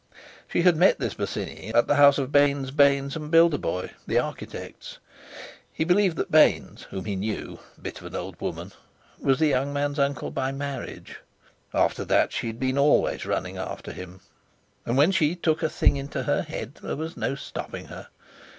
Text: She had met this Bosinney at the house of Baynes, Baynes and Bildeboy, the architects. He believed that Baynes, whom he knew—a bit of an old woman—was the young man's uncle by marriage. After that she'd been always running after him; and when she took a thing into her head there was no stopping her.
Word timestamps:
She 0.47 0.63
had 0.63 0.77
met 0.77 0.97
this 0.97 1.13
Bosinney 1.13 1.71
at 1.75 1.85
the 1.85 1.93
house 1.97 2.17
of 2.17 2.31
Baynes, 2.31 2.71
Baynes 2.71 3.15
and 3.15 3.29
Bildeboy, 3.31 3.91
the 4.07 4.17
architects. 4.17 4.97
He 5.71 5.83
believed 5.83 6.15
that 6.17 6.31
Baynes, 6.31 6.87
whom 6.89 7.05
he 7.05 7.15
knew—a 7.15 7.79
bit 7.79 7.99
of 8.01 8.07
an 8.07 8.15
old 8.15 8.41
woman—was 8.41 9.37
the 9.37 9.45
young 9.45 9.71
man's 9.71 9.99
uncle 9.99 10.31
by 10.31 10.51
marriage. 10.51 11.19
After 11.71 12.03
that 12.05 12.33
she'd 12.33 12.59
been 12.59 12.79
always 12.79 13.27
running 13.27 13.59
after 13.59 13.91
him; 13.91 14.21
and 14.87 14.97
when 14.97 15.11
she 15.11 15.35
took 15.35 15.61
a 15.61 15.69
thing 15.69 15.97
into 15.97 16.23
her 16.23 16.41
head 16.41 16.79
there 16.81 16.95
was 16.95 17.15
no 17.15 17.35
stopping 17.35 17.85
her. 17.85 18.07